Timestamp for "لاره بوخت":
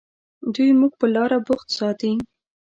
1.15-1.67